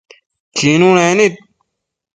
Chinunec 0.55 1.13
nid 1.17 1.35